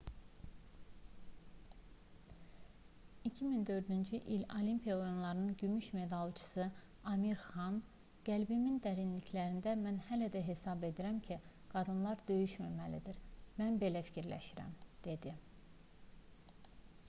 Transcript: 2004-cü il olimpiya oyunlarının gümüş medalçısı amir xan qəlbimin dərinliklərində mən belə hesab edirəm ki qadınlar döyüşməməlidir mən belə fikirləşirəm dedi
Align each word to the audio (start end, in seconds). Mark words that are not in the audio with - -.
2004-cü 3.25 4.15
il 4.15 4.43
olimpiya 4.55 4.97
oyunlarının 4.99 5.55
gümüş 5.61 5.89
medalçısı 5.97 6.65
amir 7.11 7.37
xan 7.49 7.77
qəlbimin 8.31 8.81
dərinliklərində 8.87 9.75
mən 9.83 10.01
belə 10.09 10.43
hesab 10.49 10.87
edirəm 10.91 11.21
ki 11.31 11.39
qadınlar 11.77 12.25
döyüşməməlidir 12.33 13.23
mən 13.61 13.81
belə 13.85 14.05
fikirləşirəm 14.11 14.75
dedi 15.11 15.39